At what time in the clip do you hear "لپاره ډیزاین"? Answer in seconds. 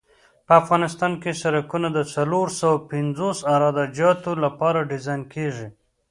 4.43-5.21